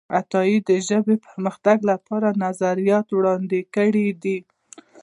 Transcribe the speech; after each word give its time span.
عطايي 0.19 0.57
د 0.69 0.71
ژبې 0.87 1.15
د 1.19 1.23
پرمختګ 1.27 1.77
لپاره 1.91 2.29
نظریات 2.45 3.07
وړاندې 3.11 3.59
کړي 3.75 4.07
دي. 4.23 4.37